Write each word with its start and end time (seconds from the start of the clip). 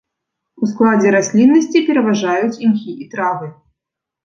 У 0.63 0.69
складзе 0.71 1.11
расліннасці 1.15 1.83
пераважаюць 1.91 2.59
імхі 2.71 2.99
і 3.07 3.09
травы. 3.15 3.53